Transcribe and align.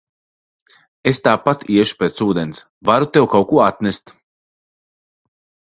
Es 1.11 1.21
tāpat 1.27 1.65
iešu 1.75 1.99
pēc 1.99 2.23
ūdens, 2.27 2.63
varu 2.91 3.11
tev 3.19 3.29
kaut 3.37 3.49
ko 3.55 3.63
atnest. 3.69 4.17